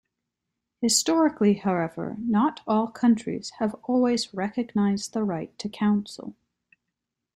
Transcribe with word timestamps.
Historically, 0.81 1.53
however, 1.53 2.15
not 2.17 2.61
all 2.65 2.87
countries 2.87 3.51
have 3.59 3.75
always 3.83 4.33
recognized 4.33 5.13
the 5.13 5.23
right 5.23 5.55
to 5.59 5.69
counsel. 5.69 6.35